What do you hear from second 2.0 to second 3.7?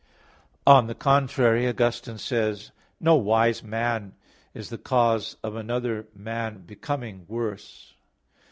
says (Qq. 83,3): "No wise